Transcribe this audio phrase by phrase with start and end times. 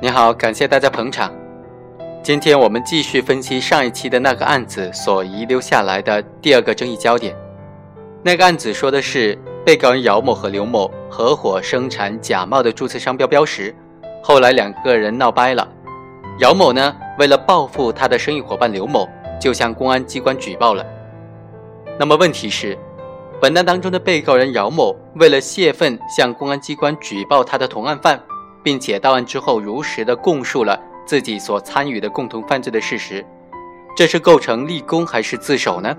[0.00, 1.34] 你好，感谢大家捧场。
[2.22, 7.34] 今天我们继续分析上一期的那个案子所遗留下来的第二个争议焦点。
[8.22, 13.74] 那个案子说的是被告人姚某和刘某合伙生产假冒的注册商标标识，
[14.22, 15.66] 后来两个人闹掰了。
[16.38, 19.08] 姚某呢，为了报复他的生意伙伴刘某，
[19.40, 20.86] 就向公安机关举报了。
[21.98, 22.78] 那么问题是，
[23.40, 28.20] 本案当中的被告人姚某为了泄愤，向公安机关举报他的同案犯。
[28.62, 33.24] 并且到案之后如实的供述了自己所参与的共同犯罪的事实，
[33.96, 35.96] 这是构成立功还是自首呢？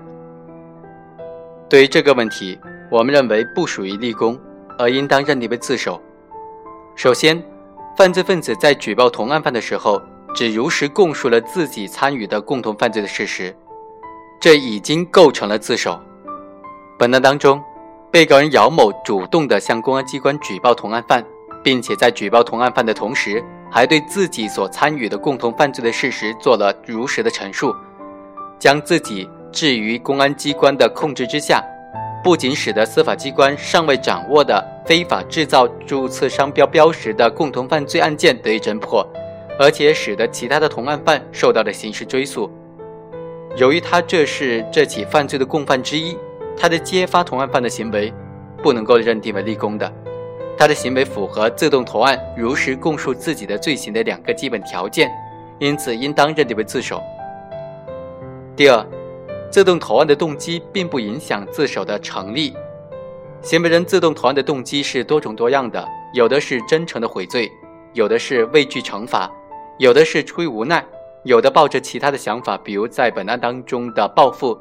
[1.68, 2.58] 对于这个问题，
[2.90, 4.38] 我们认为不属于立功，
[4.78, 6.00] 而应当认定为自首。
[6.96, 7.42] 首先，
[7.96, 10.00] 犯罪分子在举报同案犯的时候，
[10.34, 13.54] 只如实供述了自己参与的共同犯罪的事实，
[14.40, 15.98] 这已经构成了自首。
[16.98, 17.62] 本案当中，
[18.10, 21.24] 被告人姚某主动的向公安机关举报同案犯。
[21.62, 27.74] 并且在举报同案犯的同时，还对自己所参与的共同犯罪的事实做了如实的陈述，
[28.58, 31.62] 将自己置于公安机关的控制之下，
[32.22, 39.06] 不仅使得司法机关尚未掌握的非法制造注册商标标识的共同犯罪案件得以侦破，
[39.58, 42.50] 而且使得其他的同案犯受到了刑事追诉。
[43.56, 46.16] 由于他这是这起犯罪的共犯之一，
[46.56, 48.12] 他的揭发同案犯的行为
[48.62, 49.92] 不能够认定为立功的。
[50.60, 55.10] 他的行为符合自动投案、如实供述自己的罪行的两个基本条件，
[55.58, 57.02] 因此应当认定为自首。
[58.54, 58.86] 第二，
[59.50, 62.54] 自动投案的动机并不影响自首的成立。
[63.40, 65.82] 行为人自动投案的动机是多种多样的，
[66.12, 67.50] 有的是真诚的悔罪，
[67.94, 69.32] 有的是畏惧惩罚，
[69.78, 70.84] 有的是出于无奈，
[71.24, 74.58] 有的抱着其他的想法，比如在本案当中的报复，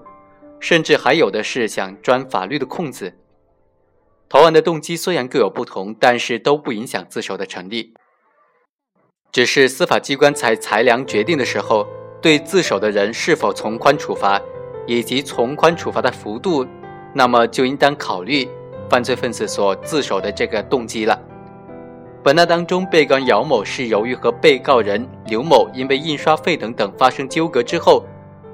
[0.62, 3.14] 甚至还有的是想钻法律的空子。
[4.30, 7.96] 投案的动机虽然各有不同，但是都不影响自首的成立。
[9.32, 11.88] 只是司法机关在裁量决定的时候，
[12.22, 14.40] 对自首的人是否从宽处罚，
[14.86, 16.64] 以及从宽处罚的幅度，
[17.12, 18.48] 那么就应当考虑
[18.88, 21.20] 犯罪分子所自首的这个动机了。
[22.24, 28.06] 本案当中，被告人姚某是由于和被告人刘某因为印刷费等等发生纠葛之后，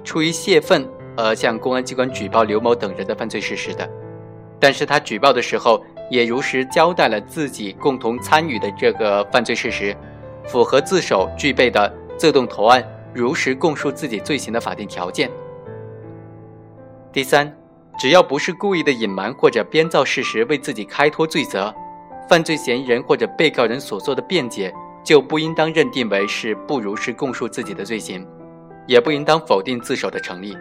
[0.05, 0.87] 出于泄愤
[1.17, 3.89] 而向公安机关举报刘某等人的犯罪事实的。
[4.59, 9.95] 但是他举报的时候，也如实交代了自己共同参与的这个犯罪事实，
[10.45, 12.83] 符合自首具备的自动投案、
[13.13, 15.29] 如实供述自己罪行的法定条件。
[17.11, 17.51] 第三，
[17.97, 21.73] 只要不是故意的隐瞒或者编造事实为自己开脱罪责，
[22.29, 24.73] 犯罪嫌疑人或者被告人所做的辩解
[25.03, 28.25] 就不应当认定为是不如实供述自己的罪行，
[28.87, 30.57] 也不应当否定自首的成立。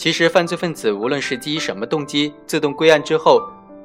[0.00, 3.38] 其实，犯罪分子无论是基于什么动机自动归案之后，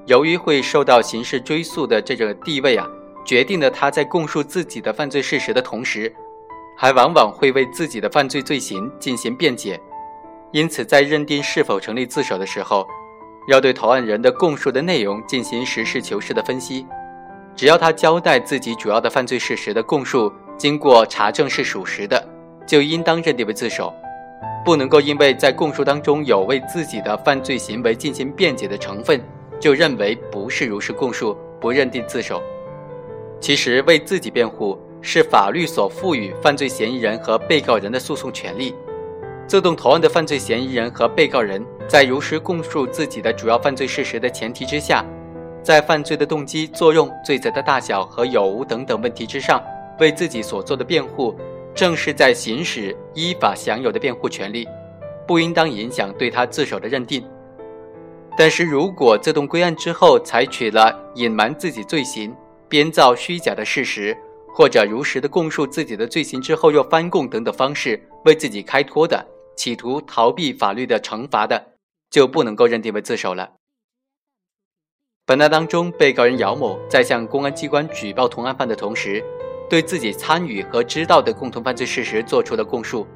[0.06, 2.88] 由于会受到刑事追诉的这个地位啊，
[3.26, 6.10] 决定了他在供述自己的犯罪事实的同时，
[6.78, 9.78] 还往往会为自己的犯罪罪行进行辩解。
[10.54, 12.88] 因此，在认定是否成立自首的时候，
[13.50, 16.88] 要对投案人的供述的内容进行实事求是的分析。
[17.58, 22.26] 只要他交代自己主要的犯罪事实的供述经过查证是属实的，
[22.66, 23.94] 就应当认定为自首。
[24.64, 29.22] 不能够因为在供述当中有为自己的犯罪行为进行辩解的成分，
[29.60, 32.42] 就认为不是如实供述，不认定自首。
[33.40, 38.74] 其实为自己辩护是法律所赋予犯罪嫌疑人和被告人的诉讼权利。
[39.46, 45.06] 自动投案的犯罪嫌疑人和被告人在如实供述自己的主要犯罪事实的前提之下，
[45.62, 49.62] 在犯罪的动机、作用、罪责的大小和有无等等问题之上，
[50.00, 51.36] 为自己所做的辩护。
[51.76, 54.66] 正是在行使依法享有的辩护权利，
[55.28, 57.22] 不应当影响对他自首的认定。
[58.38, 62.34] 但是如果自动归案之后采取了隐瞒自己罪行、
[62.70, 64.18] 编造虚假的事实，
[64.54, 69.26] 或者如实的供述自己的罪行之后又翻供等等方式为自己开脱的，
[69.58, 71.74] 企图逃避法律的惩罚的，
[72.10, 73.52] 就不能够认定为自首了。
[75.26, 79.22] 本案当中，被告人姚某在向公安机关举报同案犯的同时。
[79.70, 83.08] 对自己参与和知道的共同犯罪事实做出了供述，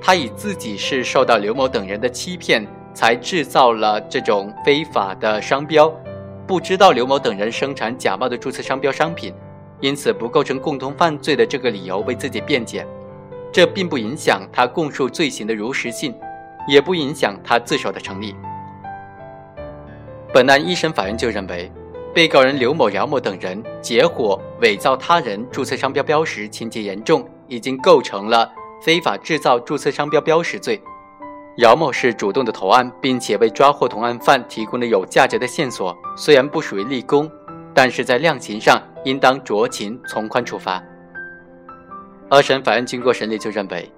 [0.00, 5.92] 他以自己是受到刘某等人的欺骗才制造了这种非法的商标，
[6.46, 9.34] 不知道刘某等人生产假冒的注册商标商品，
[9.80, 12.86] 因此不构成共同犯罪的这个理由为自己辩解，
[13.52, 16.14] 这并不影响他供述罪行的如实性，
[16.66, 18.34] 也不影响他自首的成立。
[20.32, 21.70] 本案一审法院就认为。
[22.16, 30.80] 被告人刘某、姚某等人结伙伪造他人注册商标标识，情节严重，已经构成了非法制造注册商标标识罪。
[31.58, 37.30] 姚某是主动的投案，并且为抓获同案犯提供了有价值的线索，虽然不属于立功，
[37.74, 40.82] 但是在量刑上应当酌情从宽处罚。
[42.30, 43.92] 二审法院经过审理就认为，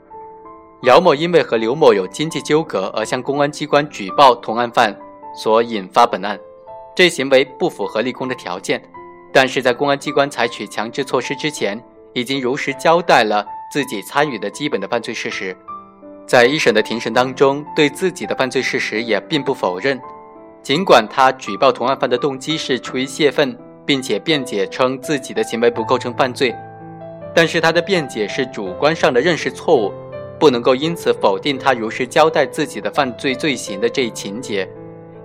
[0.82, 4.93] 姚某因为和刘某有经济纠葛而向公安机关举报同案犯
[5.37, 6.37] 所引发本案，
[6.98, 8.82] 这行为不符合立功的条件。
[9.32, 11.80] 但是在公安机关采取强制措施之前，
[12.12, 15.56] 已经如实交代了自己参与的基本的犯罪事实，
[16.26, 20.00] 在一审的庭审当中，对自己的犯罪事实也并不否认。
[20.60, 23.56] 尽管他举报同案犯的动机是出于泄愤，
[23.86, 26.52] 并且辩解称自己的行为不构成犯罪，
[27.32, 29.92] 但是他的辩解是主观上的认识错误，
[30.36, 34.68] 不能够因此否定他如实交代自己的犯罪罪行的这一情节，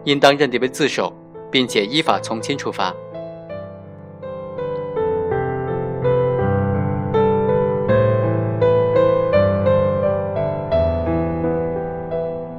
[0.04, 1.12] 应当认定为自首，
[1.54, 2.92] 并且依法从轻处罚。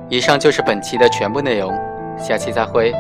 [0.08, 1.76] 以上就是本期的全部内容，
[2.17, 2.94] 下期再会。